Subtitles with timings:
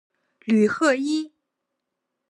[0.45, 1.31] 吕赫伊。